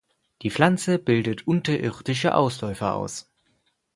Die 0.41 0.49
Pflanze 0.49 0.97
bildet 0.97 1.45
unterirdische 1.45 2.33
Ausläufer 2.33 2.95
aus. 2.95 3.31